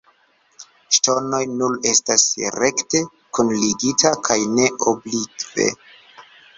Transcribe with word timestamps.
Ŝtonoj 0.97 1.41
nur 1.59 1.75
estas 1.91 2.25
rekte 2.57 3.05
kunligita 3.39 4.17
kaj 4.31 4.41
ne 4.59 4.69
oblikve. 4.91 5.73